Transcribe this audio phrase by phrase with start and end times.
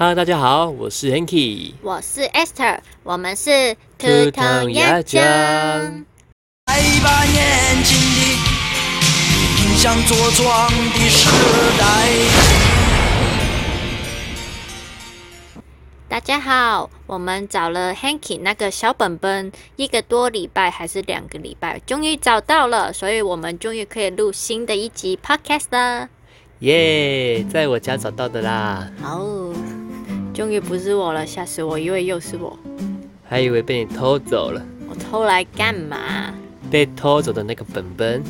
[0.00, 5.20] Hello，大家好，我是 Hanky，我是 Esther，我们是图腾鸭酱。
[5.24, 8.22] 来吧，年轻的，
[9.60, 11.28] 迎向茁壮的时
[11.80, 11.82] 代。
[16.08, 26.08] 大家好，我们找了 Hanky 那个小本本一个多礼拜还是两个礼拜，终于找到了，所以我们终于可以录新的一集 Podcast 了。
[26.60, 29.24] 耶，在我家找到的啦，好，
[30.38, 32.56] 终于不是我了，吓死我，以为又是我。
[33.28, 34.64] 还以为被你偷走了。
[34.88, 36.32] 我偷来干嘛？
[36.70, 38.22] 被偷走的那个本本，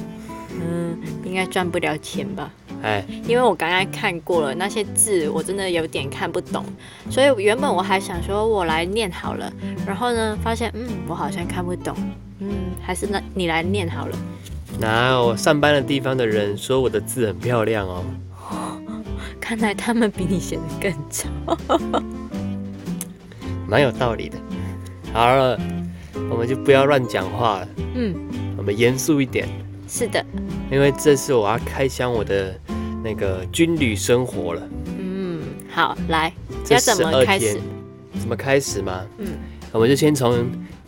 [0.58, 2.50] 嗯，应该赚不了钱吧？
[2.82, 6.64] 哎，因为我刚刚看过了那些字，我真的有点看不懂，
[7.10, 9.52] 所以原本我还想说我来念好了，
[9.86, 11.94] 然后呢，发现嗯，我好像看不懂，
[12.38, 12.48] 嗯，
[12.80, 14.16] 还是那你来念好了。
[14.80, 18.02] 哪有上班的地方的人说我的字很漂亮哦？
[19.40, 21.26] 看来他们比你写的更糟。
[23.68, 24.38] 蛮有道理的。
[25.12, 25.60] 好了，
[26.30, 28.14] 我们就不要乱讲话了，嗯，
[28.56, 29.46] 我们严肃一点，
[29.86, 30.24] 是的，
[30.72, 32.58] 因为这次我要开箱我的
[33.04, 34.62] 那个军旅生活了。
[34.98, 36.32] 嗯，好，来，
[36.70, 37.60] 要怎么开始？
[38.18, 39.04] 怎么开始吗？
[39.18, 39.28] 嗯，
[39.72, 40.46] 我们就先从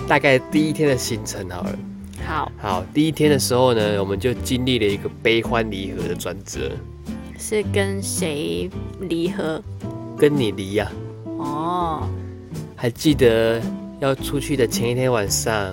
[0.08, 1.78] 大概第一天的行程好了。
[2.27, 6.70] 好，好，第一天的时候呢，我们就经历了一个悲欢离合的转折，
[7.38, 8.68] 是跟谁
[9.00, 9.62] 离合？
[10.18, 10.90] 跟你离呀、
[11.24, 12.06] 哦，
[12.83, 13.61] 还记得
[13.98, 15.70] 要出去的前一天晚上，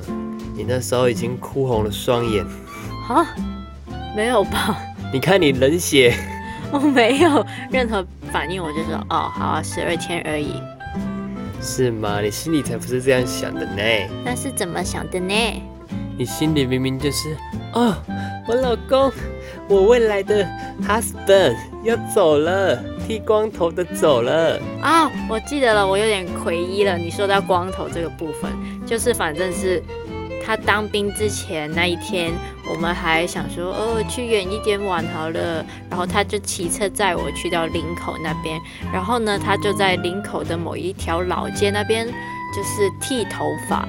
[0.53, 2.43] 你那时候已经哭红了双眼。
[3.07, 3.25] 啊，
[4.13, 4.77] 没有吧？
[5.13, 6.13] 你看你冷血，
[6.69, 10.61] 我没有任何反应，我就说哦，好啊，十二天而已。
[11.61, 12.19] 是吗？
[12.19, 13.81] 你心里才不是这样想的呢。
[14.25, 15.33] 那是怎么想的呢？
[16.17, 17.37] 你心里明明就是，
[17.71, 17.95] 哦，
[18.49, 19.09] 我老公，
[19.69, 20.45] 我未来的
[20.85, 24.59] husband 要走了，剃光头的走了。
[24.81, 26.97] 啊、我记得了，我有点回忆了。
[26.97, 28.51] 你说到光头这个部分，
[28.85, 29.81] 就是反正是
[30.45, 32.33] 他当兵之前那一天，
[32.69, 35.65] 我们还想说，哦，去远一点玩好了。
[35.89, 38.59] 然后他就骑车载我去到林口那边，
[38.91, 43.87] 然后呢，他就在林口的某一条老街那边，就是剃头发。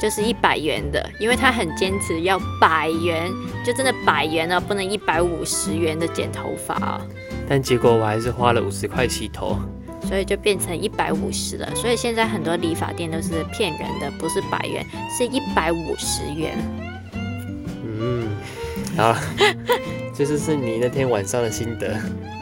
[0.00, 3.30] 就是一百元的，因为他很坚持要百元，
[3.64, 7.00] 就真的百元啊，不能一百五十元的剪头发啊。
[7.48, 9.58] 但结果我还是花了五十块洗头。
[10.06, 11.68] 所以就变成一百五十了。
[11.74, 14.82] 所以现在很多理发店都是骗人的，不是百元，
[15.14, 16.56] 是一百五十元。
[18.00, 18.28] 嗯，
[18.96, 19.14] 好，
[20.16, 22.00] 这就是你那天晚上的心得。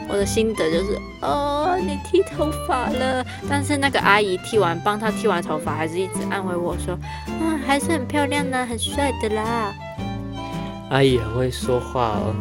[0.09, 6.97] 我的心得就是，哦，你剃头发了，但是那个阿姨剃完，帮她剃完头发，还是一直安慰我说，
[7.41, 9.73] 嗯，还是很漂亮的，很帅的啦。
[10.89, 12.33] 阿姨很会说话哦，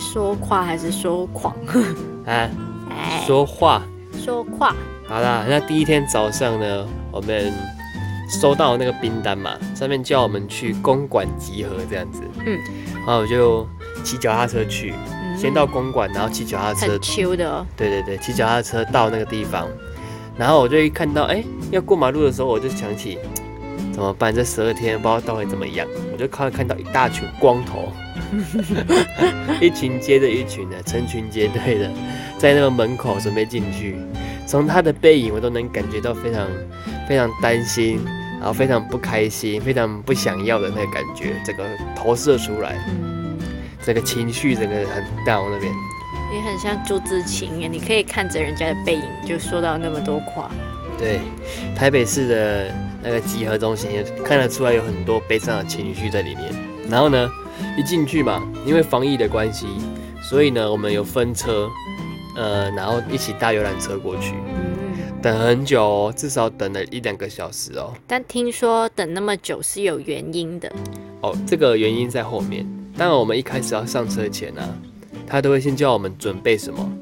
[0.00, 1.54] 说话还是说谎？
[2.26, 2.50] 啊，
[2.90, 3.82] 哎，说话。
[4.12, 4.74] 说话。
[5.06, 7.52] 好啦，那第一天早上呢，我们
[8.28, 12.22] 收到那个冰单嘛，上面叫我们去公馆集合这样子。
[12.46, 12.58] 嗯，
[12.94, 13.68] 然后我就
[14.02, 17.66] 骑脚踏车去，嗯先到公馆，然后骑脚踏车很，秋的哦。
[17.76, 19.68] 对对对，骑脚踏车到那个地方，
[20.36, 23.18] 然后我就一看到，哎、要过马路的时候，我就想起
[23.92, 24.34] 怎么办？
[24.34, 27.92] 这十二天不知道到底怎么样，我就看看到一大群光头，
[29.60, 31.90] 一群接着一群的，成群结队的，
[32.38, 33.96] 在那个门口准备进去。
[34.46, 36.46] 从他的背影，我都能感觉到非常
[37.08, 37.98] 非常担心，
[38.38, 41.64] 然后非常不开心，非常不想要的那个感觉，这个
[41.96, 43.13] 投射出来，嗯，
[43.84, 45.72] 这个情绪整个很 down 那边。
[46.32, 50.50] 也很像朱自清耶，你可以看着人家的背影，就说到那么多话。
[50.98, 51.20] 对，
[51.76, 56.52] 台北市的那个集合中心也看得出来有很多悲伤的情绪在里面。
[56.88, 57.30] 然后呢，
[57.78, 59.66] 一进去嘛，因为防疫的关系，
[60.22, 61.68] 所以呢，我们有分车，
[62.36, 67.92] 呃，然后一起搭游览车过去，嗯，等很久哦，至少等了一两个小时哦。
[68.06, 70.72] 但听说等那么久是有原因的。
[71.20, 72.66] 哦，这个原因在后面。
[72.96, 74.68] 当然，我们一开始要上车前呢、啊，
[75.26, 76.92] 他都会先叫我们准备什么，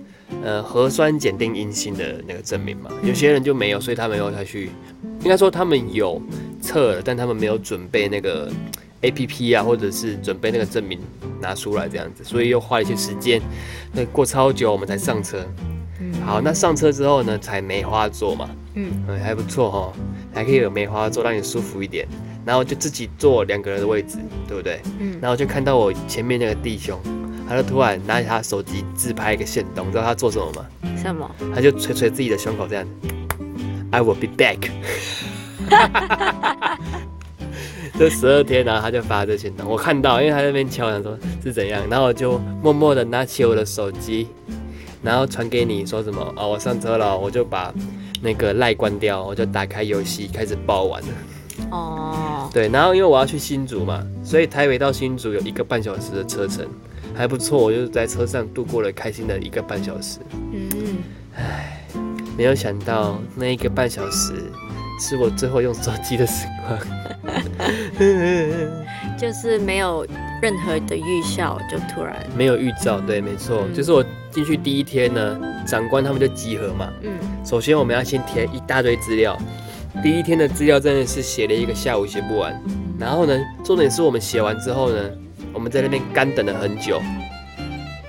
[0.42, 2.90] 呃，核酸检定阴性的那个证明嘛。
[3.02, 4.70] 有些人就没有，所以他没有再去，
[5.20, 6.20] 应该说他们有
[6.60, 8.50] 测了，但他们没有准备那个
[9.02, 10.98] A P P 啊，或者是准备那个证明
[11.40, 13.40] 拿出来这样子，所以又花了一些时间，
[13.92, 15.38] 那过超久我们才上车。
[16.00, 19.92] 嗯，好，那上车之后呢，才梅花座嘛，嗯，嗯，还不错哈，
[20.32, 22.08] 还可以有梅花座，让你舒服一点。
[22.44, 24.18] 然后就自己坐两个人的位置，
[24.48, 24.80] 对不对？
[24.98, 26.98] 嗯然后就看到我前面那个弟兄，
[27.48, 30.66] 他就突然拿起他手机自拍一个线动，你知道他做什么吗？
[30.96, 31.30] 什么？
[31.54, 32.86] 他就捶捶自己的胸口这样
[33.90, 34.68] ，I will be back。
[37.98, 44.26] 这十二天然后他就发这线动，我看到，因为他在那边敲，想说是怎样，然后我就默默的拿起我的手机，
[45.02, 47.72] 然后传给你说什么哦，我上车了，我就把
[48.20, 51.08] 那个赖关掉，我就打开游戏开始爆玩了。
[51.72, 56.66] 哦，对，然后因为我要去新竹嘛，所以台北到新竹有一个半小时的车程，
[57.14, 60.18] 还不错，我就在车上度过了开心的一个半小时。
[60.52, 60.98] 嗯，
[62.36, 64.34] 没有想到那一个半小时
[65.00, 66.78] 是我最后用手机的时光。
[69.18, 70.06] 就是没有
[70.42, 76.88] 任何的预兆，就突然，没有预兆，对，没错，嗯就是我进去第一天呢，长官他们就集合嘛。
[77.02, 77.12] 嗯，
[77.46, 79.38] 首先我们要先填一大堆资料，
[80.00, 82.60] 第一天的资料真的是写了一个下午写不完。
[82.98, 84.96] 然后呢，重点是我们写完之后呢，
[85.52, 87.00] 我们在那边干等了很久，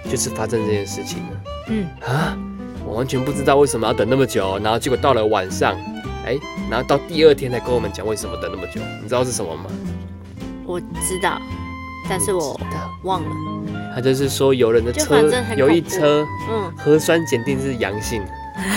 [0.09, 1.41] 就是发生这件事情了。
[1.69, 2.37] 嗯，啊，
[2.85, 5.75] 我完全不知道为什么要等那么久，然后结果到了晚上，
[6.25, 6.37] 哎，
[6.69, 9.65] 然后到第二天才跟我们讲为什么等那么久，你知道是什么吗？
[10.65, 11.41] 我知道，
[12.07, 12.59] 但是我
[13.03, 13.29] 忘了，
[13.95, 18.23] 他就是说有人的车有一车嗯，核酸检定是阳性，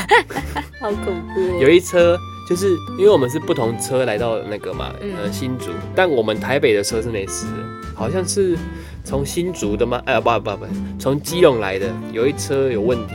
[0.81, 1.05] 好恐
[1.35, 2.19] 怖哦，有一车
[2.49, 5.13] 就是因为我们是不同车来到那个嘛，嗯。
[5.17, 7.53] 呃新竹，但我们台北的车是没事的，
[7.95, 8.57] 好像是
[9.05, 10.01] 从新竹的吗？
[10.07, 10.67] 哎不不不，
[10.99, 13.15] 从基隆来的有一车有问题，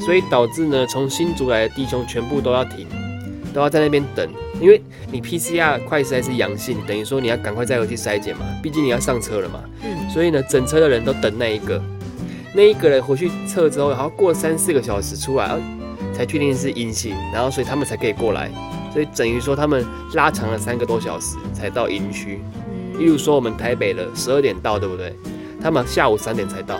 [0.00, 2.86] 所以导致呢从新竹来的弟兄全部都要停，
[3.52, 4.28] 都要在那边等，
[4.60, 4.82] 因为
[5.12, 11.80] 你 PCR 快筛是阳性，等于说你要赶快再回去筛检嘛，毕竟你要上车了嘛，嗯，所以呢整车的人都等那一个，
[12.54, 15.58] 那一个人回去测之后，好像过三四个小时出来，啊
[16.14, 18.50] 才确定是阴性，然后所以他们才可以过来，
[18.92, 19.84] 所以等于说他们
[20.14, 22.40] 拉长了三个多小时才到营区。
[22.68, 25.12] 嗯例如说我们台北的十二点到，对不对？
[25.60, 26.76] 他们下午三点才到。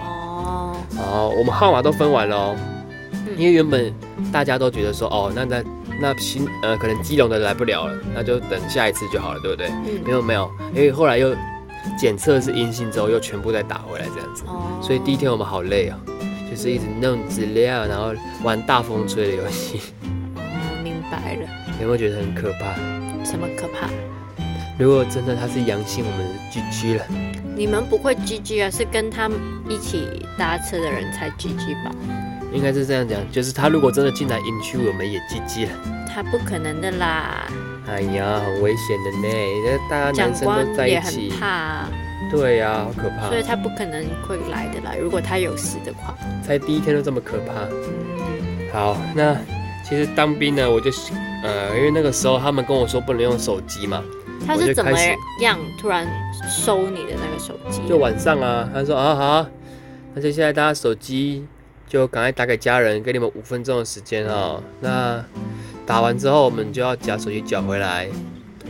[0.00, 2.56] 哦，哦，我们号码都分完了哦，
[3.12, 3.92] 嗯因为原本
[4.32, 5.64] 大家都觉得说，哦，那那
[6.00, 9.68] 那新呃可能基隆的来不了了，那就等下一次就好了，对不对？
[9.70, 11.34] 没嗯，有没有，因为后来又
[11.98, 14.44] 检测是阴性之后，又全部再打回来这样子。
[14.46, 15.96] 哦，所以第一天我们好累哦，
[16.54, 18.14] 就是一直弄资料，然后
[18.44, 19.80] 玩大风吹的游戏，
[20.36, 20.40] 哦，
[20.84, 21.48] 明白了，
[21.80, 22.74] 有没有觉得很可怕？
[23.24, 23.90] 什么可怕？
[24.78, 27.04] 如果真的他是阳性，我们 GG 了。
[27.56, 29.36] 你们不会 GG 啊，是跟他们
[29.68, 31.90] 一起搭车的人才 GG 吧？
[32.52, 35.72] 应该是这样讲，就是他如果真的进来营区，我们也 GG 了。
[36.08, 37.48] 他不可能的啦，
[37.88, 39.34] 哎呀，很危险的呢，
[39.66, 41.88] 那大家男生都在也很一起，怕啊，
[42.36, 44.94] 对呀、好可怕所，以他不可能会来的啦。
[45.00, 47.62] 如果他有事的话，才第一天都这么可怕。
[47.70, 49.36] 嗯，好，那
[49.84, 50.90] 其实当兵呢，我就
[51.42, 54.02] 呃，因为那个时候他们跟我说不能用手机嘛，
[54.46, 54.92] 他是怎么
[55.40, 56.06] 样突然
[56.48, 57.80] 收你的那个手机？
[57.88, 59.50] 就晚上啊，他说啊好啊，
[60.14, 61.46] 那就现在大家手机
[61.86, 64.62] 就赶快打给家人，给你们五分钟的时间哦。
[64.80, 65.24] 那
[65.86, 68.08] 打完之后，我们就要把手机缴回来。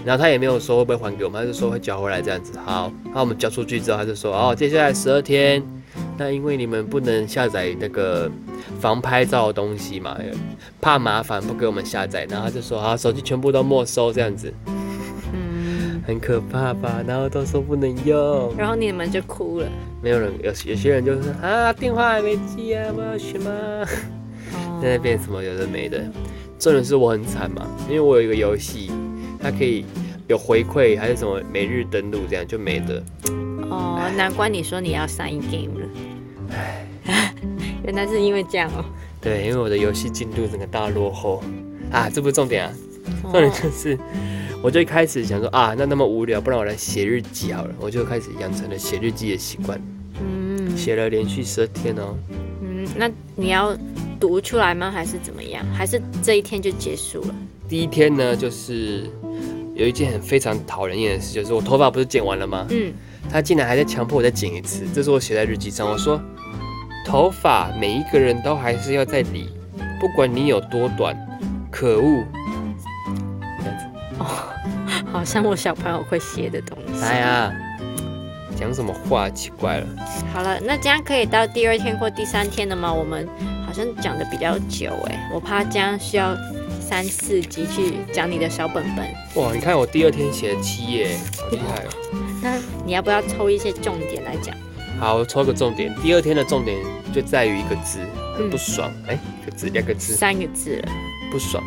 [0.05, 2.53] 然后他也没有说会不会还给我们，他就说会缴回来这样子。
[2.65, 5.63] 好，那我们交出去之后，他就说哦，接下来十二天，
[6.17, 8.31] 那因为你们不能下载那个
[8.81, 10.17] 防拍照的东西嘛，
[10.81, 12.27] 怕麻烦不给我们下载。
[12.29, 14.53] 然后他就说好，手机全部都没收这样子，
[15.33, 17.03] 嗯，很可怕吧？
[17.07, 18.55] 然后都说不能用。
[18.57, 19.67] 然后你们就哭了。
[20.03, 23.51] 没有人有有些人就是啊，电话还没接啊，我要什么？
[23.51, 26.03] 哦 在那边什么有的没的。
[26.59, 28.91] 重点是我很惨嘛，因为我有一个游戏，
[29.45, 29.85] 它可以
[30.27, 33.05] 有回馈，还是什么每日登录这样就没的。
[33.69, 35.87] 哦，难怪你说你要 sign game 了。
[37.85, 38.83] 原来是因为这样哦。
[39.21, 41.43] 对，因为我的游戏进度整个大落后
[41.93, 42.73] 啊，这不是重点啊，
[43.25, 43.99] 哦重点就是，
[44.63, 49.79] 我就一开始想说啊，那那么无聊，不然我来写日记好了，我就开始养成了写日记的习惯，
[50.23, 52.17] 嗯写了连续十二天哦。
[52.63, 53.77] 嗯，那你要
[54.19, 54.91] 读出来吗？
[54.91, 55.63] 还是怎么样？
[55.75, 57.35] 还是这一天就结束了？
[57.67, 59.11] 第一天呢，就是
[59.75, 62.67] 有一件很非常讨人厌的事，就是我头发不是剪完了吗？
[62.71, 62.93] 嗯，
[63.31, 65.89] 他竟然还在强迫我再剪一次，这是我写在日记上。
[65.89, 66.21] 我说，
[67.05, 69.49] 头发每一个人都还是要再理，
[70.01, 71.17] 不管你有多短，
[71.71, 72.25] 可恶！
[73.61, 73.87] 这样子，
[75.11, 77.03] 好像我小朋友会写的东西。
[77.05, 77.53] 哎呀，
[78.57, 79.29] 讲什么话？
[79.29, 79.87] 奇怪了。
[80.33, 82.93] 好了，那这样可以到第二天或第三天了吗？
[82.93, 83.29] 我们
[83.67, 86.37] 好像讲的比较久哎，我怕这样需要
[86.87, 89.07] 三四集去讲你的小本本。
[89.43, 91.89] 哇，你看我第二天写了七页，好厉害哦。
[92.43, 94.55] 那你要不要抽一些重点来讲？
[95.01, 95.93] 好，我抽个重点。
[96.03, 96.77] 第二天的重点
[97.13, 97.99] 就在于一个字，
[98.37, 98.93] 很嗯不爽。
[99.09, 100.93] 哎、一个字，两个字，三个字了，
[101.33, 101.65] 不爽。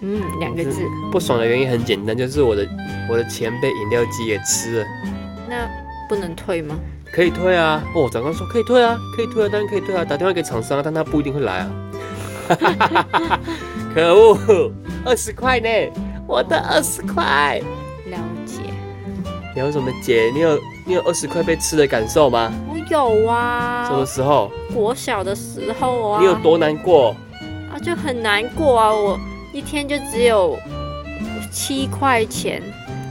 [0.00, 0.82] 嗯，两个字。
[1.12, 2.66] 不爽的原因很简单，就是我的
[3.10, 4.86] 我的钱被饮料机给吃了。
[5.48, 5.68] 那
[6.08, 6.74] 不能退吗？
[7.12, 7.82] 可以退啊！
[7.94, 11.70] 哦，长官说可以退啊，可以退啊，当然可以退啊，打电话给厂商啊，但他不一定会来啊。
[13.94, 14.72] 可恶，
[15.04, 15.68] 二十块呢，
[16.26, 17.60] 我的二十块。
[18.06, 18.60] 了解，
[19.54, 20.30] 你有什么解？
[20.32, 22.52] 你有你有二十块被吃的感受吗？
[22.68, 24.50] 我有有啊什，么时候？
[24.72, 27.14] 国小的时候啊，你有多难过？
[27.72, 29.18] 啊就很难过啊，我
[29.52, 30.58] 一天就只有
[31.50, 32.62] 七块钱。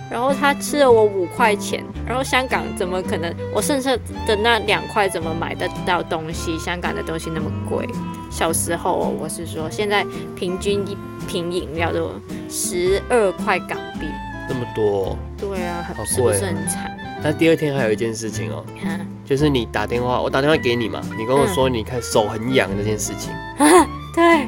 [0.10, 3.36] 然后他吃了我五块钱，然后香港怎么可能？
[3.54, 3.92] 我剩下
[4.26, 6.58] 的那两块怎么买得到东西？
[6.58, 7.86] 香港的东西那么贵。
[8.30, 10.06] 小时候哦，我是说，现在
[10.36, 12.12] 平均一瓶饮料都
[12.50, 14.08] 十二块港币。
[14.50, 16.98] 那么多哦、对啊，好是不是贵很惨？
[17.22, 23.34] 那第二天还有一件事情哦，看，就是你打电话，我打电话给你嘛，你跟我说你看手很痒这件事情，
[24.16, 24.48] 对，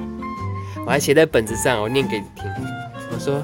[0.86, 2.45] 我还写在本子上，我念给你听。
[3.12, 3.43] 我说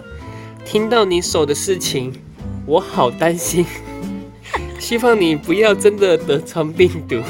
[0.64, 2.14] 听到你手的事情，
[2.66, 3.66] 我好担心，
[4.80, 7.22] 希望你不要真的得肠病毒。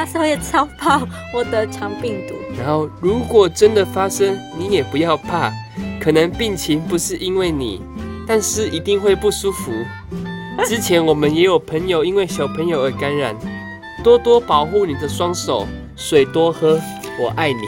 [0.00, 0.98] 我那时候也超怕
[1.30, 2.34] 我得肠病毒。
[2.58, 5.52] 然后如果真的发生，你也不要怕，
[6.00, 7.82] 可能病情不是因为你，
[8.26, 9.70] 但是一定会不舒服。
[10.64, 13.36] 之前我们也有朋友因为小朋友而感染，
[14.02, 15.66] 多多保护你的双手，
[15.96, 16.80] 水多喝，
[17.20, 17.60] 我爱你。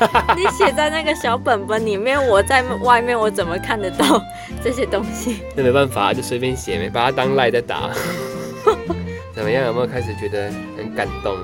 [0.36, 4.22] 你写在那个小本本里面，我在外面我怎么看得到
[4.62, 5.38] 这些东西？
[5.56, 7.88] 那没办法，就随便写没，把它当赖在打。
[9.34, 9.64] 怎么样？
[9.64, 11.38] 有没有开始觉得很感动？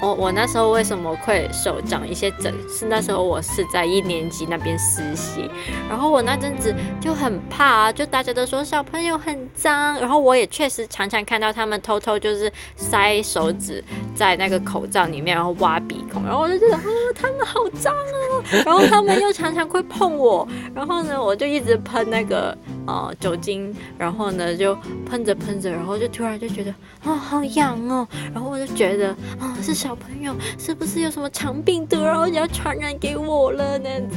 [0.00, 2.54] 我我那时候为什么会手长一些疹？
[2.68, 5.50] 是那时候我是在一年级那边实习，
[5.88, 13.82] 然后我那阵子就很怕啊，就大家都说小朋友很脏，然后我也确实常常看到他们偷偷就是塞手指
[14.14, 16.82] 在那个口罩里面，然后挖鼻孔，然后我就觉得啊，
[17.14, 22.56] 他们好脏哦，然后他们又常常会碰我，然后呢，我就一直喷那个
[22.88, 34.16] 呃酒精，然后呢就喷着喷着，然后就突然就觉得啊好痒哦，然后我就觉得啊是小朋友是不是有什么肠病毒，然后要传染给我了那样子。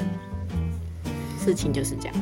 [1.44, 2.16] 事情就是这样，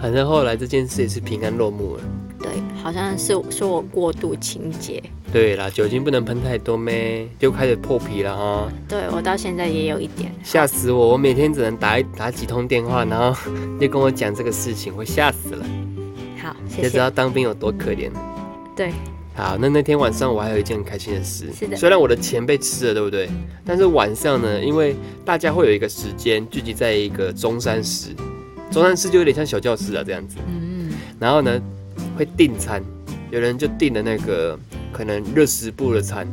[0.00, 2.02] 反正后来这件事也是平安落幕了。
[2.38, 2.50] 对，
[2.82, 5.02] 好像是说我过度清洁，
[5.34, 8.72] 对啦，酒精不能喷太多咩，就开始破皮了哈。
[8.88, 10.30] 对我到现在也有一点。
[10.44, 11.08] 吓死我！
[11.08, 13.36] 我每天只能打一打几通电话，然后
[13.80, 15.66] 就跟我讲这个事情，我吓死了。
[16.40, 16.98] 好，谢就知。
[16.98, 18.12] 道当兵有多可怜。
[18.76, 18.92] 对，
[19.34, 23.28] 好，那那天晚上我还有一件很开心的事，是的虽然我的钱被吃了，对不对？
[23.66, 28.10] 但是晚上呢，因为大家会有一个时间聚集在一个中山市，
[28.70, 30.36] 中山市就有点像小教室啊这样子。
[30.46, 31.60] 嗯，然后呢，
[32.16, 32.80] 会订餐，
[33.32, 34.56] 有人就订了那个
[34.94, 36.24] 可能热食部的餐，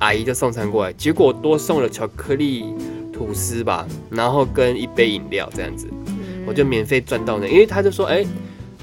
[0.00, 2.64] 阿姨就送餐过来，结果多送了巧克力
[3.12, 8.26] 吐司吧，然后跟一杯饮料这样子，嗯我就免费赚到呢，因为他就说，哎、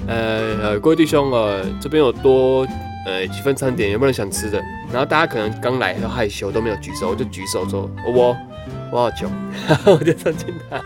[0.06, 2.66] 呃呃，各位弟兄呃，这边有多
[3.04, 4.58] 呃几份餐点，有没有人想吃的？
[4.90, 8.34] 然后大家可能刚来都害羞，都没有举手，我就举手说，我
[8.90, 9.30] 我好穷，
[9.68, 10.82] 然 后我就送进他。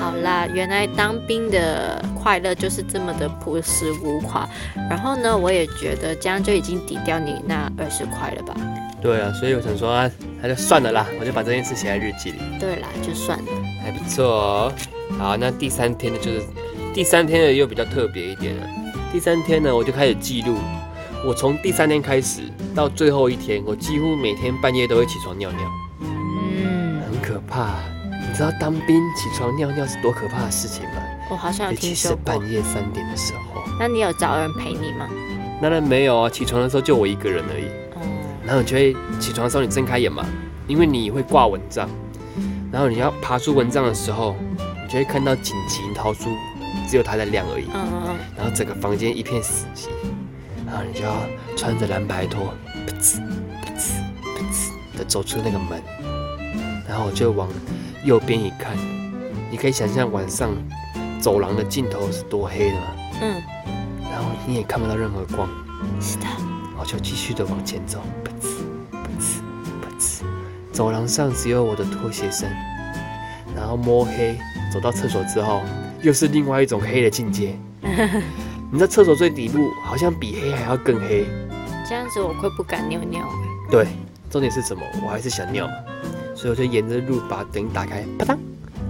[0.00, 4.48] 好啦，原来当兵的快乐就是这么的朴实无华。
[4.88, 8.56] 然后呢，我也觉得这样就已经抵掉你那二十块了吧？
[9.02, 12.38] 对啊，所以我想说啊，那就算了啦，我就把这件事写在日记里。
[12.58, 13.44] 对啦，就算了。
[13.84, 14.72] 还不错哦。
[15.18, 16.40] 好，那第三天呢，就是
[16.94, 18.66] 第三天呢又比较特别一点了。
[19.12, 20.56] 第三天呢，我就开始记录，
[21.26, 22.40] 我从第三天开始
[22.74, 25.60] 到最后一天，我几乎每天半夜都会起床尿尿，
[26.00, 27.74] 嗯，很可怕。
[28.40, 31.02] 你知道当兵起床尿尿是多可怕的事情吗？
[31.28, 32.20] 我好像有听说过。
[32.24, 33.62] 半夜三点的时候。
[33.78, 35.06] 那你有找人陪你吗？
[35.60, 37.66] 当然没有啊，起床的时候就我一个人而已。
[37.96, 38.00] 哦，
[38.42, 40.24] 然后你就会起床的时候，你睁开眼嘛，
[40.66, 41.86] 因为你会挂蚊帐，
[42.72, 46.30] 然后你要爬出蚊帐的时候，你就会看到紧急逃出，
[46.88, 47.66] 只有它在亮而已。
[47.74, 49.88] 嗯嗯然后整个房间一片死寂，
[50.66, 51.14] 然后你就要
[51.58, 52.54] 穿着蓝白拖，
[52.88, 54.00] 噗呲噗呲
[54.34, 55.82] 噗呲的走出那个门，
[56.88, 57.46] 然后我就往
[58.04, 58.76] 右边一看，
[59.50, 60.50] 你可以想象晚上
[61.20, 62.86] 走廊的尽头是多黑的吗？
[63.22, 63.42] 嗯
[64.10, 65.48] 然后你也看不到任何光，
[65.82, 66.26] 嗯，是的。
[66.78, 68.46] 我就继续的往前走，噗呲
[68.90, 69.40] 噗呲
[69.82, 70.22] 噗呲，
[70.72, 72.48] 走廊上只有我的拖鞋声，
[73.54, 74.36] 然后摸黑
[74.72, 75.62] 走到厕所之后，
[76.02, 77.54] 又是另外一种黑的境界。
[78.72, 81.26] 你在厕所最底部，好像比黑还要更黑。
[81.88, 83.28] 这样子我会不敢尿尿。
[83.70, 83.86] 对，
[84.30, 84.82] 重点是什么？
[85.04, 85.68] 我还是想尿，
[86.40, 88.32] 所以我就沿着路把灯打开，啪嗒，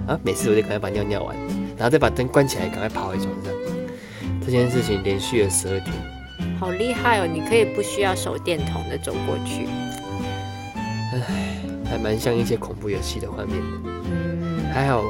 [0.06, 1.36] 啊，每次我就赶快把尿尿完，
[1.76, 3.52] 然后再把灯关起来，赶快爬回床上。
[4.46, 5.92] 这件事情连续了十二天，
[6.60, 7.26] 好厉害哦！
[7.26, 9.66] 你可以不需要手电筒的走过去。
[11.90, 13.90] 还蛮像一些恐怖游戏的画面的。
[14.12, 15.02] 嗯，还好，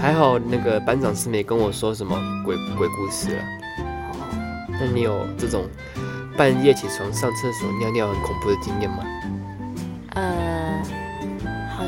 [0.00, 3.42] 还好那个班长是没跟我说什么鬼鬼故事了。
[4.10, 5.62] 哦，那你有这种
[6.36, 9.04] 半夜起床上厕所尿尿很恐怖的经验吗？
[10.14, 10.67] 呃，好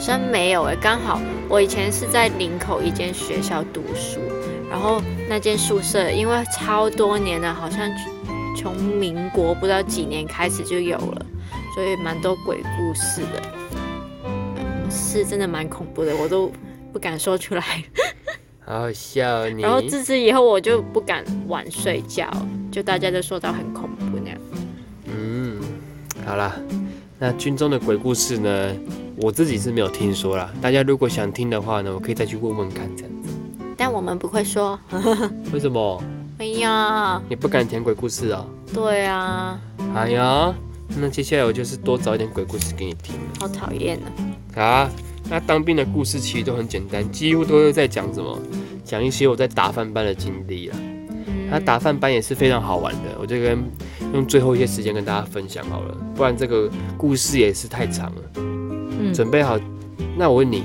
[0.01, 4.19] 像没有诶，刚好我以前是在林口一间学校读书，
[4.71, 7.89] 然后那间宿舍因为超多年了，好像
[8.57, 11.27] 从民国不知道几年开始就有了，
[11.75, 13.43] 所以蛮多鬼故事的，
[14.57, 16.51] 呃是真的蛮恐怖的，我都
[16.93, 17.63] 不敢说出来。
[18.65, 19.63] 好好笑你。
[19.63, 22.31] 然后自此以后我就不敢晚睡觉，
[22.73, 24.39] 就大家都说到很恐怖那样。
[25.05, 25.61] 嗯，
[26.25, 26.57] 好啦，
[27.19, 28.73] 那军中的鬼故事呢，
[29.23, 30.51] 我自己是没有听说啦。
[30.63, 33.29] 大家如果想听的话呢，我可以再去问问看这样子。
[33.77, 34.79] 但我们不会说，
[35.53, 36.03] 为什么
[36.39, 39.59] 哎呀，你不敢讲鬼故事啊、对啊，
[39.95, 40.55] 哎呀，
[40.97, 43.15] 那接下来我就是多找一点鬼故事给你听。
[43.39, 43.99] 好讨厌
[44.55, 44.61] 啊。
[44.63, 44.91] 啊，
[45.29, 48.39] 那当兵的故事其实都很简单，几乎都是在讲什么，
[48.85, 50.79] 讲一些我在打饭班的经历啊。
[51.51, 53.59] 那嗯打饭班也是非常好玩的，我就跟
[54.15, 58.23] 用最后一些时间跟大家分享好了，不然这个故事也是太长了。
[59.01, 59.59] 嗯准备好？
[60.17, 60.65] 那我问你，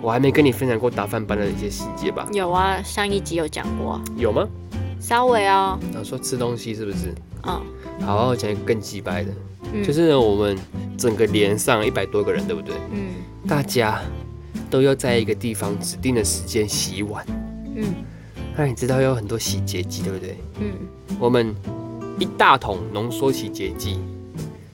[0.00, 2.28] 我还没跟你分享过打饭班的一些细节吧？
[2.32, 4.46] 有啊，上一集有讲过，有吗？
[5.00, 7.14] 稍微哦，然后说吃东西是不是？
[7.46, 7.60] 嗯
[8.00, 9.30] 好，我讲一个更鸡掰的，
[9.72, 10.56] 嗯，就是呢，我们
[10.96, 12.74] 整个连上一百多个人，对不对？
[12.92, 13.08] 嗯
[13.46, 14.00] 大家
[14.70, 17.24] 都要在一个地方指定的时间洗碗。
[17.76, 17.84] 嗯
[18.56, 20.38] 那你知道有很多洗洁剂，对不对？
[20.60, 20.72] 嗯，
[21.18, 21.54] 我们
[22.18, 23.98] 一大桶浓缩洗洁剂，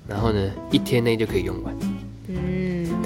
[0.06, 1.89] 然后呢，一天内就可以用完，嗯，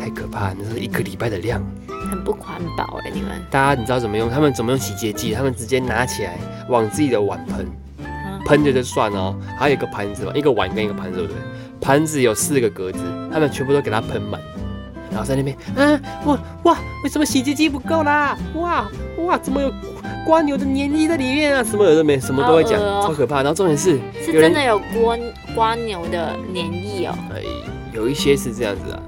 [0.05, 1.65] 太可怕，那是一个礼拜的量。
[2.11, 3.31] 很不环保哎，你们。
[3.51, 4.29] 大家你知道怎么用？
[4.31, 5.33] 他们怎么用洗洁剂？
[5.33, 6.37] 他们直接拿起来
[6.69, 7.67] 往自己的碗喷，
[8.05, 9.35] 啊喷着就算哦。
[9.59, 11.41] 还有一个盘子嘛，一个碗跟一个盘子，对不对？
[11.81, 12.99] 盘子有四个格子，
[13.33, 14.39] 他们全部都给它喷满，
[15.11, 18.37] 然后在那边啊，哇哇，为什么洗洁剂不够啦？
[18.57, 18.87] 哇
[19.25, 19.73] 哇，怎么有
[20.27, 21.65] 瓜牛的粘液在里面啊？
[21.65, 23.37] 什么有的没，什么都会讲，超可怕。
[23.37, 25.17] 然后重点是，是真的有瓜
[25.55, 27.15] 瓜牛的黏液哦。
[27.35, 27.41] 哎，
[27.95, 29.03] 有一些是这样子啊。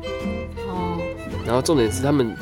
[1.46, 2.36] 哦，然后重点是他们，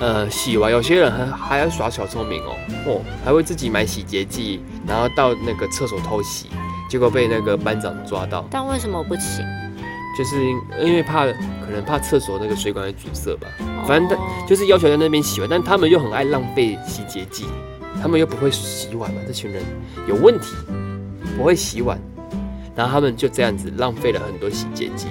[0.00, 6.48] 呃，洗完有些人还还要耍小聪明哦，哦，还会自己买洗洁剂，然后到那个厕所偷洗，
[6.90, 9.44] 结果被那个班长抓到，但为什么不行？
[10.16, 13.46] 就是因因为怕可能怕厕所那个水管会阻塞吧，
[13.86, 17.46] 反正他哦就是要求在那边洗完，但他们又很爱浪费洗洁剂，
[18.02, 19.62] 他们又不会洗碗嘛，这群人
[20.08, 20.56] 有问题，
[21.36, 21.96] 不会洗碗，
[22.74, 25.06] 然后他们就这样子浪费了很多洗洁剂。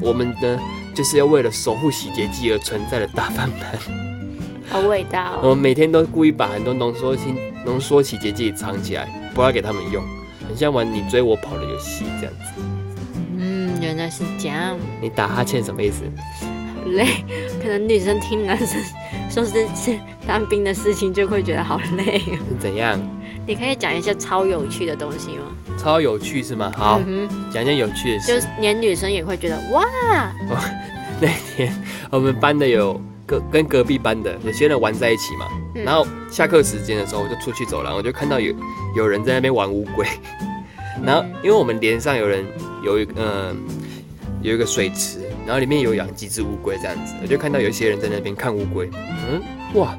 [0.00, 0.58] 我们呢，
[0.94, 3.78] 就是要为了守护洗洁剂而存在的大饭班。
[4.68, 5.54] 好伟大我哦。
[5.54, 10.02] 们每天都故意把很多浓缩清浓缩洗洁剂藏起来，不要给他们用，
[10.48, 12.62] 很像玩你追我跑的游戏这样子。
[13.38, 16.04] 嗯，原来是这样，你打哈欠什么意思？
[16.40, 17.24] 好累。
[17.62, 18.80] 可能女生听男生
[19.30, 22.38] 说是是当兵的事情，就会觉得好累哦。
[22.48, 22.98] 是怎样？
[23.46, 25.71] 你可以讲一些超有趣的东西吗？
[25.82, 26.72] 超有趣是吗？
[26.76, 28.28] 好，嗯，讲一件有趣的事。
[28.28, 29.84] 就是连女生也会觉得哇，
[31.20, 31.74] 那天
[32.10, 35.82] 我们班的有隔跟隔壁班的有些人玩在一起嘛，嗯。
[35.84, 38.54] 然后下课时间的时候我就出去走廊，我就看到有
[38.96, 40.06] 有人在那边玩乌龟，
[41.04, 42.44] 然后因为我们连上有人
[42.84, 43.56] 有一个嗯、
[44.40, 49.42] 有一个水池，然后里面有养几只乌龟这样子，我就看到有一些人在那边看乌龟，嗯
[49.74, 49.98] 哇，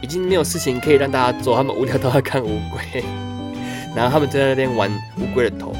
[0.00, 3.02] 已经没有事情可以让大家做，他们无聊都要看乌龟，
[3.94, 5.72] 然后他们就在那边玩乌龟的头，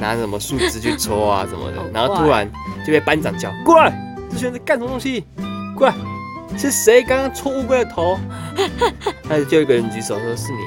[0.00, 2.50] 拿什么树枝去戳啊什么的，然后突然
[2.86, 3.92] 就被班长叫过来，
[4.30, 5.24] 这群人在干什么东西？
[5.76, 5.94] 过来，
[6.58, 8.18] 是谁刚刚戳乌龟的头？
[9.28, 10.58] 他就有一个人举手说是你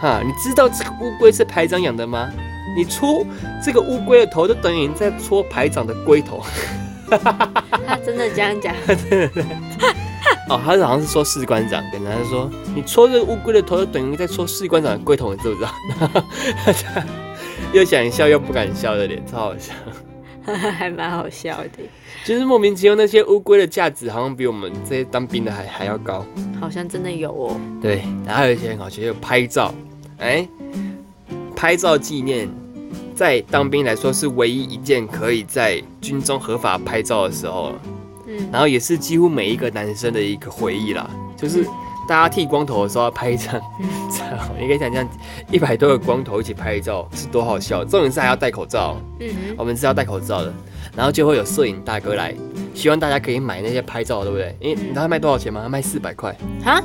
[0.00, 2.30] 啊，哈，你知道这个乌龟是排长养的吗？
[2.74, 3.26] 你戳
[3.62, 6.42] 这个乌龟的头，就等于你在戳排长的龟头。
[7.12, 8.74] 他真的这样讲，
[10.52, 15.72] 哦，他好像是说士官长跟他说，你戳这个乌龟的头，就等于在戳士官长的龟头，你知不知道？
[17.72, 19.72] 又想笑又不敢笑的脸，超好笑。
[20.44, 21.84] 还蛮好笑的，
[22.24, 26.26] 就是莫名其妙，那些乌龟的价值好像比我们这些当兵的还还要高。
[26.60, 27.56] 好像真的有哦。
[27.80, 29.72] 对，然后还有一些很好笑，有拍照，
[30.18, 30.46] 哎，
[31.54, 32.48] 拍照纪念，
[33.14, 37.80] 在当兵来说是唯一一件可以在军中合法拍照的时候了，
[38.38, 41.64] 嗯，然后也是几乎每一个男生的一个回忆啦，就是
[42.08, 43.54] 大家剃光头的时候要拍一张
[44.10, 44.24] 照，
[44.58, 45.06] 你可以想象
[45.50, 50.52] 一百多个光头一起拍照是多好笑，重点是还要戴口罩，嗯我们是要戴口罩的，
[50.96, 52.34] 然后就会有摄影大哥来，
[52.74, 54.56] 希望大家可以买那些拍照，对不对？
[54.60, 55.60] 因为你知道他卖多少钱吗？
[55.62, 56.36] 他卖四百块。
[56.64, 56.82] 哼，哈，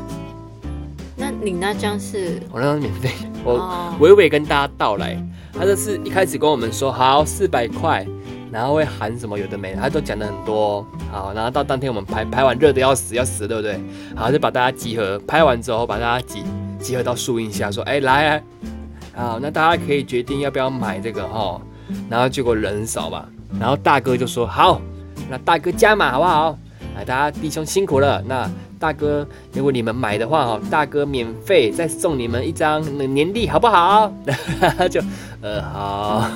[1.16, 2.40] 那你那张是？
[2.52, 5.18] 我那张是免费的，我哦娓娓跟大家道来。
[5.60, 8.06] 他这是一开始跟我们说好四百块，
[8.52, 13.80] 然后会喊什么有的没的，他都讲的很多、好，然后到当天我们拍拍完热的要死要死，对不对？
[14.16, 16.44] 好，就把大家集合，拍完之后把大家集
[16.80, 18.42] 集合到树荫下，说哎来啊，
[19.16, 21.62] 好，那大家可以决定要不要买这个哈。
[22.10, 23.26] 然后结果人少嘛，
[23.60, 24.82] 然后大哥就说好，
[25.30, 26.58] 那大哥加码好不好？
[26.96, 32.82] 啊，大家弟兄辛苦了，那大哥，如果你们买的话哦，大哥免费再送你们一张
[33.14, 34.12] 年历，好不好？
[34.78, 35.02] 他 就
[35.42, 36.30] 呃好，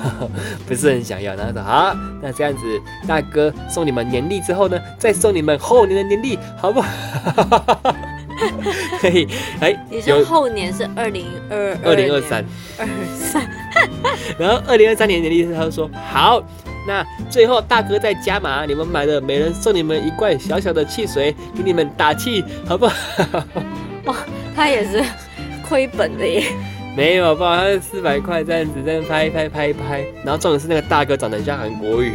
[0.66, 2.60] 不是很想要，然后说好，那这样子，
[3.06, 6.88] 大哥送你们年历之后呢，再送你们后年的年历，好不好？
[9.00, 9.28] 可以，
[9.60, 12.44] 哎，你说后年是二零二二零二三，
[12.78, 13.48] 二三，
[14.36, 16.42] 然后二零二三年年历他就说好。
[16.86, 22.94] 那最后大哥再加码，你们买的每人送你们一罐小小的汽水，给你们打气，好不好？
[24.06, 24.16] 哇，
[24.54, 25.02] 他也是
[25.62, 26.44] 亏本的耶。
[26.96, 27.56] 没有，好不好？
[27.56, 30.04] 他是四百块这样子，这样拍一拍拍一拍。
[30.24, 32.14] 然后重点是那个大哥长得像韩国语，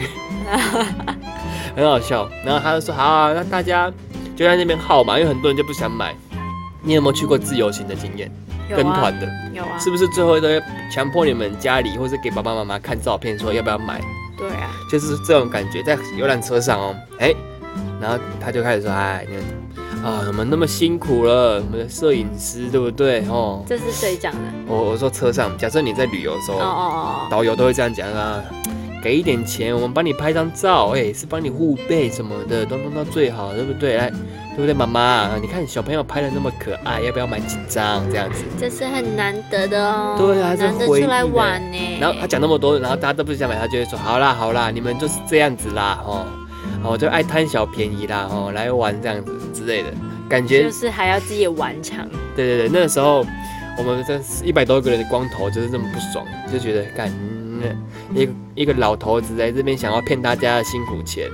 [1.76, 2.30] 很好笑。
[2.46, 3.92] 然后他就说好啊，那大家
[4.36, 6.14] 就在那边耗嘛，因为很多人就不想买。
[6.84, 8.30] 你有没有去过自由行的经验？
[8.70, 9.80] 跟团的，有啊。
[9.80, 10.62] 是不是最后都要
[10.94, 14.02] 强迫你们家里，或是给爸爸妈妈看照片，说要不要买？
[14.38, 17.34] 对啊，就是这种感觉，在游览车上哦，哎，
[18.00, 23.26] 然后他就开始说，哎，你看啊，我们那么辛苦了，我们的摄影师对不对？
[23.28, 24.40] 哦，这是谁讲的？
[24.68, 26.84] 我我说车上，假设你在旅游的时候，哦哦
[27.26, 28.44] 哦，导游都会这样讲啊。
[29.00, 33.96] 给一点钱，我们帮你拍张照，哎，是帮你护背什么的，都弄到最好，对不对？
[33.96, 34.12] 来，
[34.58, 35.38] 对不对，妈妈？
[35.40, 38.44] 你看小朋友拍的那么可爱，要不要买几张这样子？
[38.60, 41.78] 这是很难得的哦，对啊，难得出来玩呢。
[42.02, 46.26] 然后他讲那么多，然后大家都不想买，他就会说：好啦好啦，你们就是这样子啦，哦，
[46.84, 49.94] 我就爱贪小便宜啦，哦，来玩这样子之类的，
[50.28, 52.10] 感觉就是还要自己玩场。
[52.36, 53.24] 对对对，那个时候
[53.78, 57.14] 我们这一百多个人的光头就是这么不爽，就觉得干。
[58.14, 61.30] 一个一个老头子在这边想要骗大家的辛苦钱，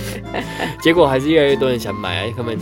[0.80, 2.34] 结果还是越来越多人想买啊！
[2.36, 2.58] 他们，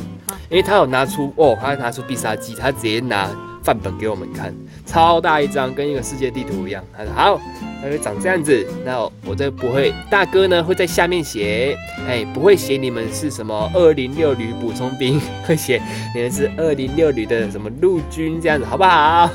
[0.48, 3.30] 因为他有拿出哦，他拿出必杀技，他直接拿
[3.62, 6.82] 范本给我们看，超大一张，跟一个世界地图一样。
[6.96, 7.40] 他说好，
[7.82, 8.66] 他就长这样子。
[8.84, 15.82] 那我这不会，大哥呢会在下面写，哎，不会写你们是什么二零六旅补充兵，会写
[16.14, 19.28] 你们是二零六旅的什么陆军这样子，好不好？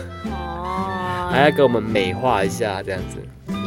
[1.31, 3.17] 哦，还要给我们美化一下这样子。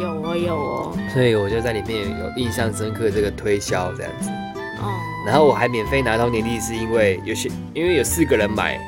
[0.00, 4.28] 有哦有哦，所以我就在里面有印象深刻这个推销这样子，
[4.80, 4.92] 哦，
[5.26, 8.78] 然后我还免费拿到年历，是因为有些因为有四个人买，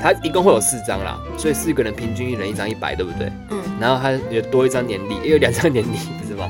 [0.00, 3.30] 他一共会有四张啦，所以四个人平均一人一张一百，对不对？
[3.50, 6.48] 嗯，然后他有多一张年历，也有两张年历， 不是吗？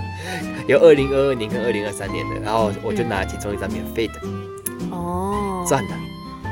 [0.66, 4.14] 有二零二二年跟二零二三年的，然后我就拿其中一张免费的，
[4.90, 5.94] 哦，赚的。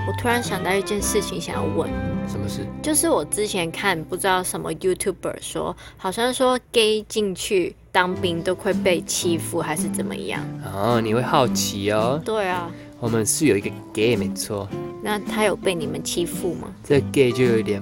[0.04, 1.88] 我突然想到一件事情，想要问，
[2.26, 2.66] 什么事？
[2.82, 10.44] 就是我之前看不知道什么 YouTuber 说，好像说 gay 进去当兵都会被欺负，还是怎么样？
[10.64, 12.20] 哦，你会好奇哦？
[12.24, 14.68] 对啊，我们是有一个 gay 没错。
[15.04, 16.68] 那他有被你们欺负吗？
[16.82, 17.80] 这 gay 就有点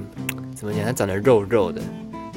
[0.55, 0.85] 怎么讲？
[0.85, 1.81] 他长得肉肉的，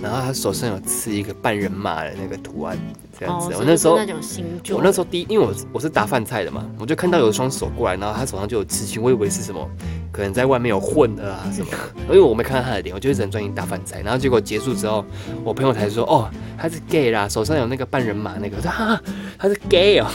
[0.04, 2.78] 然后他手上有刺一个半人马的那个图案。
[3.18, 9.70] 这样子，我那时候我那时候第一，因为我我是打饭菜的嘛，我就看到有一双手过来，然后他手上就有刺青，我以为是什么，
[10.12, 11.72] 可能在外面有混的啊什么，
[12.10, 15.06] 因为我没看到他的脸，我就一直很专心打饭菜，然后结果结束之后，
[15.44, 19.00] 我朋友才说，哦，他是 gay 啦，手上有那个半人马那个，哈，
[19.38, 20.08] 他是 gay 哦。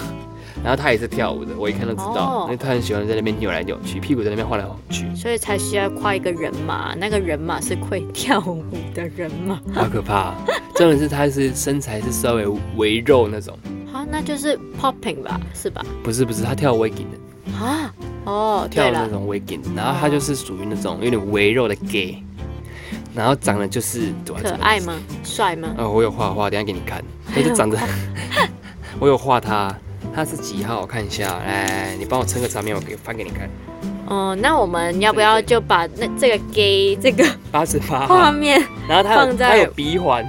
[0.62, 10.34] 然后他也是跳舞的，我一看都知道，因为他很喜欢在那边扭来扭去，屁股在那边晃来晃去，所以才需要跨一个人马，那个人马是会跳舞的人马，好可怕，
[10.74, 13.56] 真的是他是身材是稍微微肉那种，
[13.90, 15.84] 好，那就是 popping 吧，是吧？
[16.02, 17.94] 不是不是，他跳 waking 的，啊，
[18.24, 22.22] 哦，跳那种 waking，然后他就是属于那种有点微肉的 gay，
[23.14, 24.98] 然后长得就是可爱吗？
[25.22, 25.72] 帅吗？
[25.78, 27.78] 呃，我有画画，等下给你看， 他就长得
[28.98, 29.74] 我有画他。
[30.18, 30.80] 他是几号？
[30.80, 33.48] 我看一下，来，你帮我撑个场面，我给翻给你看。
[34.08, 40.26] 哦，那我们要不要就把那这个给这个八十八画面，然后他有他有鼻环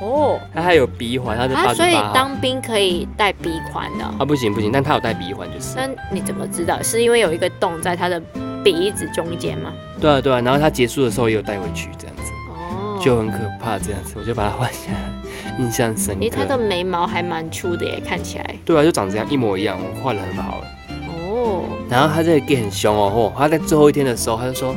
[0.00, 1.74] 哦，他还有鼻环，他是八十八。
[1.74, 4.24] 所以当兵可以戴鼻环的啊？
[4.24, 5.74] 不行不行，但他有戴鼻环就是。
[5.74, 6.80] 那你怎么知道？
[6.80, 8.22] 是因为有一个洞在他的
[8.62, 9.72] 鼻子中间吗？
[10.00, 15.11] 对啊对啊，然后他结束的时候也有带回去这样子，哦，就很可怕这样子，我就把它换下来。
[15.58, 16.20] 印象深刻。
[16.22, 18.56] 诶，他的眉毛还蛮粗的耶，看起来。
[18.64, 21.64] 对啊，就长这样一模一样，我画的很好哦。
[21.88, 24.74] 然后他这个 gay 很凶哦，他在最后一天的时候，他就说，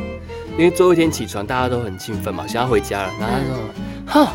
[0.57, 3.13] 因为最后一天起床，大家都很兴奋嘛，想要回家了。
[3.19, 3.35] 然后
[4.05, 4.33] 他说，哈，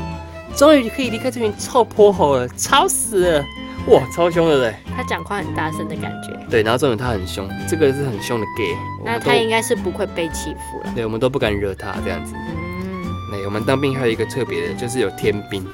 [0.57, 3.44] 终于可以离开这群臭泼猴了，吵死了！
[3.88, 4.76] 哇，超凶的嘞。
[4.96, 6.38] 他讲话很大声的感觉。
[6.50, 8.76] 对，然后重点他很凶，这个是很凶的 gay。
[9.05, 10.92] 那他应该是不会被欺负了。
[10.94, 12.35] 对，我们都不敢惹他这样子。
[12.37, 13.03] 嗯。
[13.33, 15.66] 那我们当兵还有一个特别的，就是有天兵。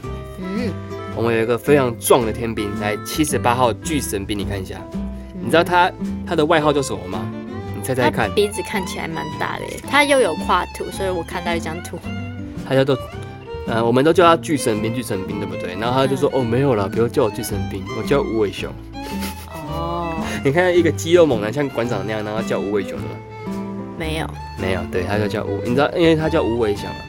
[1.15, 4.77] 我们有一个非常壮的天兵，来七十八号巨神兵，你看一下，
[5.41, 5.91] 你知道他
[6.27, 7.27] 他的外号叫什么吗？
[7.75, 8.31] 你猜猜看。
[8.35, 11.99] 鼻子看起来蛮大的，他又有跨图，所以我看到一张图。
[12.69, 12.99] 他叫做，
[13.67, 15.75] 呃，我们都叫他巨神兵，巨神兵对不对？
[15.81, 18.71] 然后他就说，哦，没有了，不要叫我巨神兵，我叫无尾熊。
[19.49, 20.13] 哦。
[20.45, 23.17] 你看一个肌肉猛男像馆长那样，然后叫无尾熊的吗？
[23.99, 24.27] 没有。
[24.61, 27.01] 没有，对，他就叫吴，你知道，因为他叫吴伟翔嘛，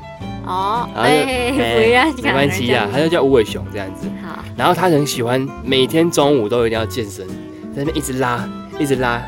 [0.48, 4.08] 哦，哎，哎不要没讲关系啊，他就叫吴伟雄这样子。
[4.26, 7.28] 好，然后他很喜欢每天中午都一定要健身，
[7.76, 8.48] 在那边一直拉，
[8.80, 9.22] 一直拉，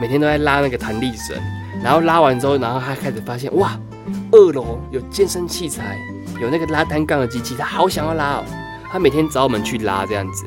[0.00, 1.36] 每天都在拉那个弹力绳。
[1.84, 3.78] 然后拉完之后，然后他开始发现，哇，
[4.30, 5.98] 二楼有健身器材，
[6.40, 8.44] 有那个拉单杠的机器，他好想要拉哦。
[8.90, 10.46] 他每天找我们去拉这样子。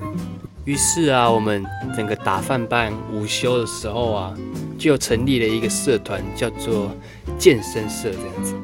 [0.63, 1.63] 于是啊，我们
[1.95, 4.33] 整个打饭班午休的时候啊，
[4.77, 6.89] 就成立了一个社团，叫做
[7.37, 8.55] 健身社这样子。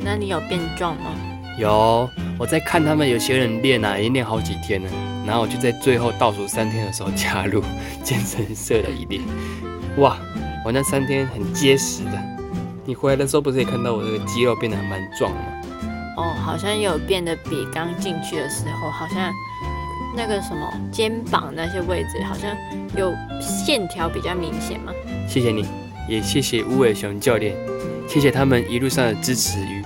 [0.00, 1.12] 哦，那你有变壮吗？
[1.58, 2.08] 有，
[2.38, 4.88] 我在看他们有些人练啊，已经练好几天了，
[5.26, 7.62] 然后我就在最后倒数三天的时候加入
[8.02, 9.22] 健身社的一练。
[9.98, 10.16] 哇，
[10.64, 12.12] 我那三天很结实的。
[12.86, 15.46] 你回来的时候不是也看到我这个肌肉变得还蛮壮的吗？
[16.16, 19.30] 哦，好像有变得比刚进去的时候，好像
[20.16, 22.56] 那个什么肩膀那些位置，好像
[22.96, 24.92] 有线条比较明显吗。
[25.28, 25.66] 谢谢你，
[26.08, 27.54] 也谢谢吴伟雄教练，
[28.08, 29.79] 谢谢他们一路上的支持与。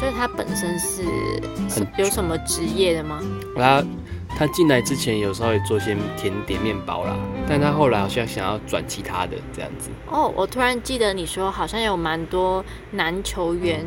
[0.00, 1.02] 所以他本身是
[1.68, 3.20] 很有什么职业的吗？
[3.54, 3.84] 他
[4.30, 7.14] 他进来之前有稍微做些甜点面包啦，
[7.46, 9.90] 但他后来好像想要转其他的这样子。
[10.06, 13.84] 哦，我突然记得你说好像有蛮多男球员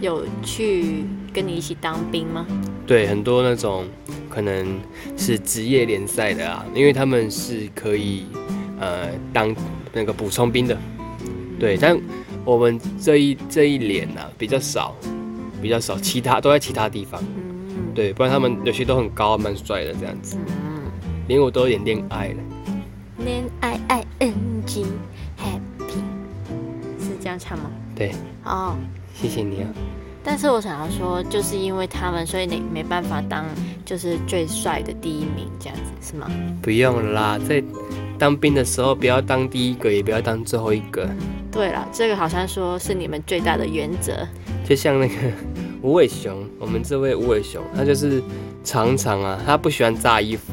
[0.00, 2.44] 有去跟你一起当兵吗？
[2.84, 3.84] 对，很多那种
[4.28, 4.80] 可能
[5.16, 8.26] 是职业联赛的啊，因为他们是可以
[8.80, 9.54] 呃当
[9.92, 10.76] 那个补充兵的。
[11.60, 11.96] 对，但
[12.44, 14.96] 我们这一这一年呢、啊、比较少，
[15.64, 17.18] 比较少，其他都在其他地方。
[17.22, 20.82] 嗯，对，不然他们有些都很高，蛮帅的这样子，嗯，
[21.26, 22.36] 连我都有点恋爱了。
[23.24, 24.34] 恋爱 I N
[24.66, 24.84] G
[25.38, 25.94] happy
[27.00, 27.70] 是这样唱吗？
[27.96, 28.12] 对，
[28.44, 28.76] 哦，
[29.14, 29.68] 谢谢你啊。
[30.22, 33.46] 但是我想要说，就是因为他们，所以你没办法当
[33.86, 36.30] 就是最帅的第一名这样子是吗？
[36.60, 37.62] 不用啦，在
[38.18, 41.08] 当兵的时候不要当第一个，也不要当最后一个。
[41.50, 44.12] 对了，这个好像说是你们最大的原则。
[44.64, 45.14] 就像那个
[45.82, 48.22] 无尾熊，我们这位无尾熊，他就是
[48.64, 50.52] 常常啊，他不喜欢炸衣服，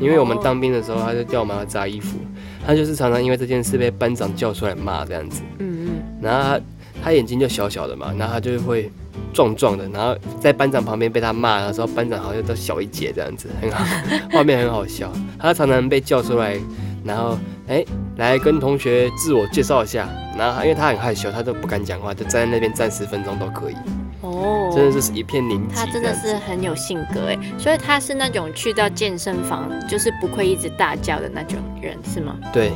[0.00, 2.18] 因为我们哦当兵的时候，他就叫我们要炸衣服，
[2.66, 6.60] 他就是常常因为这件事被班长叫出来骂这样子，嗯嗯，然后他
[7.04, 8.90] 他眼睛就小小的嘛，然后他就会
[9.32, 13.82] 壮壮的，然后在班长旁边被他骂的时候，班长好像都小一截这样子，很好，
[14.30, 15.10] 画面很好笑。
[15.38, 16.58] 他常常被叫出来，
[17.08, 17.84] 然后哎、
[18.18, 23.74] 来跟同学自我介绍一下，然后因为他很害羞，他都不敢讲话，就站在那边站十分钟都可以，
[24.20, 25.74] 哦，真的就是一片宁静。
[25.74, 32.36] 他真的是很有性格哎，所以他是那种去到健身房就是不会一直大叫的那种人是吗？
[32.52, 32.72] 对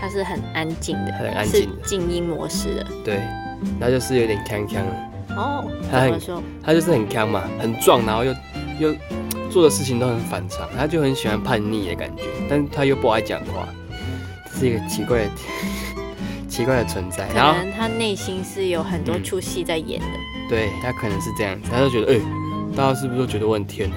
[0.00, 2.86] 他是很安静的，很安是静的静音模式的。
[3.04, 3.20] 对，
[3.78, 6.20] 他就是有点康康的，哦，他很？
[6.62, 8.34] 他就是很康嘛，很壮，然后又
[8.78, 8.94] 又
[9.50, 13.68] 做的事情都很反常，他就很喜欢叛逆的感觉，但是他又不爱讲话，
[14.52, 15.30] 这是一个奇怪的
[16.48, 17.28] 奇怪的存在。
[17.28, 20.06] 可然后能他内心是有很多嗯出戏在演的。
[20.48, 22.20] 对他可能是这样子，他就觉得，哎、
[22.76, 23.96] 大家是不是都觉得我很天啊？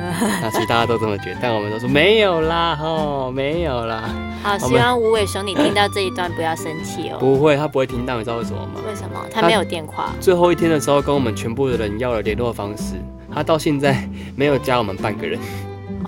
[0.42, 4.02] 那其实大家都这么觉得，但我们都说没有啦，吼，没有啦，
[4.42, 7.18] 好，希望吴伟雄你听到这一段不要生气哦。
[7.18, 8.80] 不会，他不会听到，你知道为什么吗？
[8.88, 9.24] 为什么？
[9.30, 10.10] 他没有电话。
[10.20, 12.94] 最后一天的时候，跟我们全部的人要了联络方式，
[13.32, 15.38] 他到现在没有加我们半个人，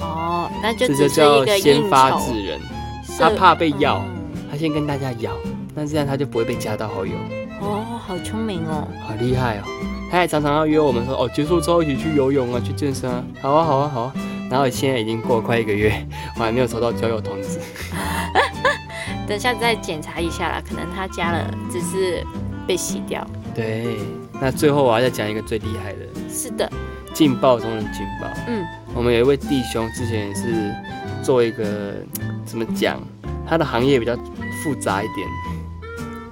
[0.00, 2.10] 哦，那就这只就是叫一个应先发。
[2.18, 2.60] 制人，
[3.18, 4.02] 他怕被要哦
[4.50, 5.32] 他先跟大家要，
[5.74, 7.12] 那这样他就不会被加到好友，
[7.60, 8.86] 哦，好聪明哦。
[9.06, 9.62] 好厉害哦！
[10.10, 14.14] 他还常常要约我们说，哦，结束之后一起去游泳啊，去健身啊，好啊，好啊，好啊。
[14.50, 16.06] 然后现在已经过了快一个月，
[16.36, 17.58] 我还没有收到交友通知。
[19.26, 22.22] 等下再检查一下啦，可能他加了，只是
[22.66, 23.26] 被洗掉。
[23.54, 23.96] 对，
[24.38, 26.70] 那最后我要再讲一个最厉害的，是的，
[27.12, 28.28] 劲爆中的劲爆。
[28.46, 30.74] 嗯，我们有一位弟兄之前也是
[31.22, 31.94] 做一个
[32.44, 33.00] 怎么讲，
[33.46, 34.16] 他的行业比较
[34.62, 35.28] 复杂一点，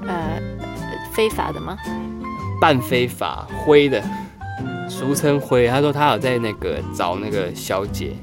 [0.06, 0.40] 呃，
[1.12, 1.76] 非法的吗？
[2.60, 4.02] 半非法灰的，
[4.88, 5.66] 俗称灰。
[5.66, 8.14] 他说他有在那个找那个小姐，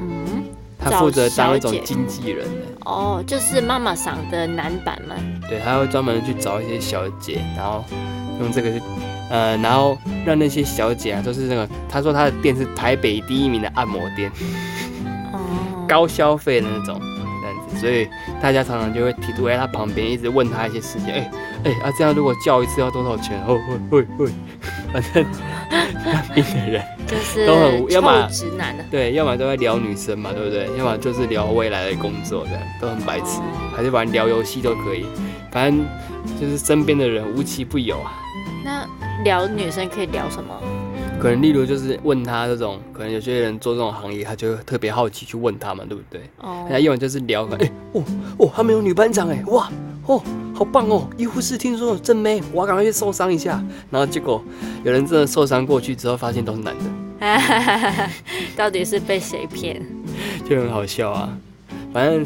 [0.00, 0.44] 嗯，
[0.78, 2.66] 他负责当那找小姐种经纪人的。
[2.84, 5.14] 哦，就是妈妈桑的男版吗？
[5.48, 7.84] 对，他会专门去找一些小姐，然后
[8.40, 8.82] 用这个去，
[9.30, 14.30] 呃，然后让那些小姐啊，都是那个，他说他的店是台北第一名的按摩店，
[15.32, 16.98] 哦，高消费的那种，
[17.42, 18.08] 这样子，所以
[18.40, 21.30] 大家常常就会提督在他旁边，一直问他一些事情，哎、
[21.64, 23.38] 哎、啊，这样如果叫一次要多少钱？
[23.46, 23.58] 哦，
[23.90, 24.32] 会会会，
[24.92, 25.24] 反正
[26.04, 28.84] 当兵的人， 就是都很要么臭直男啊的。
[28.90, 30.68] 对，要么都在聊女生嘛，对不对？
[30.78, 33.40] 要么就是聊未来的工作，这样都很白痴，
[33.76, 35.04] 还是玩聊游戏都可以，
[35.50, 35.86] 反正
[36.40, 38.12] 就是身边的人无奇不有啊。
[39.18, 40.54] 那聊女生可以聊什么？
[41.20, 46.20] 可能例如就是问他这种，可能有些人做这种行业，他就特别好奇去问他嘛，对不对？
[46.38, 48.04] 哦那，要么就是聊，哎、哦
[48.38, 49.68] 哦，他们有女班长哎，哇
[50.06, 50.22] 哦，
[50.54, 51.08] 好棒哦！
[51.16, 53.62] 医护室听说有正妹，我要赶快去受伤一下。
[53.90, 54.42] 然后结果
[54.84, 58.10] 有人真的受伤过去之后，发现都是男的，
[58.56, 59.84] 到底是被谁骗？
[60.48, 61.36] 就很好笑啊。
[61.92, 62.24] 反正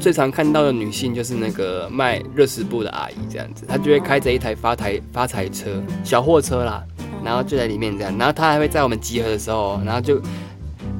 [0.00, 6.82] 最常看到的女性就是那个卖热食部的阿姨这样子，她就会开着一台发财发财车小货车啦，
[7.24, 10.20] 然后就在里面这样，然后她还会在我们集合的时候，然后就。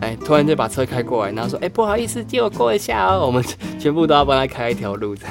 [0.00, 3.42] 哎，突然就把车开过来，然后说：“哎，不好意思，借我过一下哦。”我们
[3.80, 5.26] 全部都要帮她开一条路的。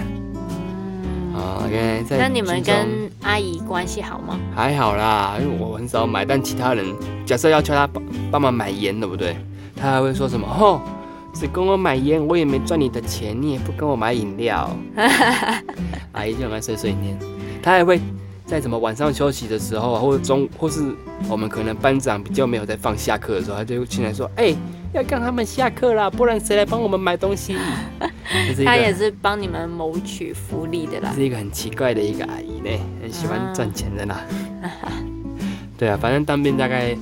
[1.33, 2.03] 啊，OK。
[2.09, 4.37] 那你们跟阿姨关系好吗？
[4.53, 6.85] 还好啦，因为我很少买，但其他人
[7.25, 9.37] 假设要求她帮帮忙买盐，对不对？
[9.79, 10.81] 他还会说什么：“哦，
[11.39, 14.69] 只跟我买烟，我也没赚你的钱，你也不跟我买饮料。
[16.13, 17.17] ”阿姨就很爱碎碎念，
[17.61, 17.99] 她还会。
[18.47, 20.81] 在什么晚上休息的时候啊，或者中，或是
[21.27, 24.55] 我们可能班长比较没有在放下课的时候，他就进来说：“哎，
[24.93, 27.57] 要让他们下课啦，不然谁来帮我们买东西？”
[28.63, 31.11] 他也是帮你们谋取福利的啦。
[31.13, 32.69] 是一个很奇怪的一个阿姨呢，
[33.01, 34.21] 很喜欢赚钱的啦。
[35.77, 36.95] 对啊，反正当兵大概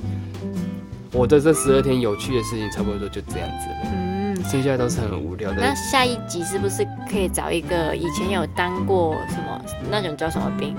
[1.12, 3.76] 我的这十二天有趣的事情差不多就这样子了。
[3.84, 4.15] 嗯，
[4.50, 5.56] 剩下都是很无聊的。
[5.60, 10.74] 那下一集是不是可以找一个以前有当过什么那种叫什么兵？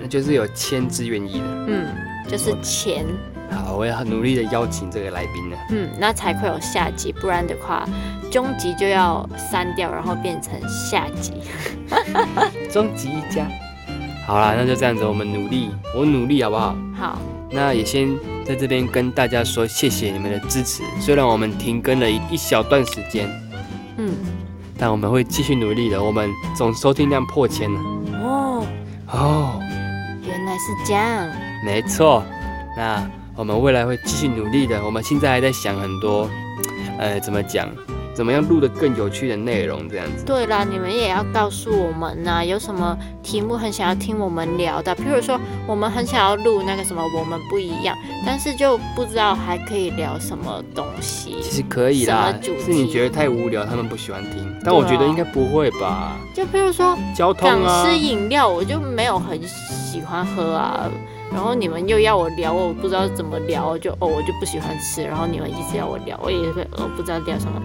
[0.00, 1.86] 那就是有签志愿役的，嗯，
[2.28, 3.06] 就是钱。
[3.50, 5.56] 好，我也很努力的邀请这个来宾呢。
[5.70, 7.86] 嗯，那才会有下集，不然的话，
[8.30, 11.34] 终极就要删掉，然后变成下集。
[12.70, 13.46] 终极一家。
[14.26, 16.76] 好啦，那就这样子，我们努力，我努力好不好？
[16.98, 17.18] 好。
[17.52, 18.08] 那也先
[18.46, 20.82] 在这边跟大家说，谢谢你们的支持。
[21.00, 23.28] 虽然我们停更了一一小段时间，
[23.98, 24.14] 嗯，
[24.78, 26.02] 但我们会继续努力的。
[26.02, 27.80] 我们总收听量破千了。
[28.24, 28.66] 哦。
[29.08, 29.60] 哦。
[30.24, 31.28] 原来是这样，
[31.64, 32.22] 没错。
[32.76, 34.82] 那我们未来会继续努力的。
[34.84, 36.28] 我们现在还在想很多，
[36.98, 37.68] 呃，怎么讲？
[38.14, 39.88] 怎么样录的更有趣的内容？
[39.88, 40.24] 这样子。
[40.24, 44.94] 对啦，你们也要告诉我们呐，有什么题目很想要听我们聊的？
[44.96, 47.96] 譬如说，我们很想要录那个什么，我们不一样，
[48.26, 51.38] 但是就不知道还可以聊什么东西。
[51.42, 54.54] 其实可以啦，是你觉得太无聊，他们不喜欢听。
[54.64, 56.12] 但我觉得应该不会吧？
[56.34, 60.90] 就譬如说，交通啊，吃饮料，我就没有很喜欢喝啊。
[61.32, 65.02] 然后你们又要我聊，我不知道怎么聊，就哦，我就不喜欢吃。
[65.02, 67.60] 然后你们一直要我聊，我也会呃不知道聊什么。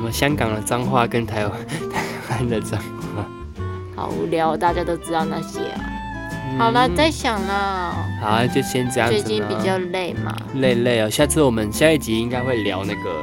[0.00, 1.52] 什么香港的脏话跟台湾
[1.92, 3.26] 台湾的脏话，
[3.94, 5.78] 好无聊，大家都知道那些啊。
[6.58, 7.94] 好了，再想了。
[8.18, 9.20] 好，就先这样子。
[9.20, 10.34] 最近比较累嘛。
[10.54, 13.22] 累累哦，下次我们下一集应该会聊那个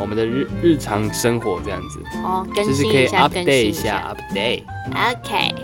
[0.00, 2.00] 我们的日日常生活这样子。
[2.24, 4.62] 哦，更新一下，更新一下，update。
[4.94, 5.54] OK。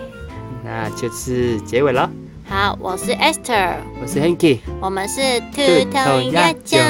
[0.63, 2.11] 那就是结尾了。
[2.47, 6.85] 好，我是 Esther，我是 Hanky，我们是兔头鸭酱，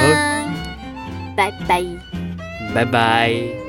[1.33, 1.81] 拜拜，
[2.77, 3.66] 拜拜。